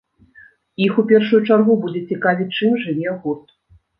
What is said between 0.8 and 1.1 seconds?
Іх у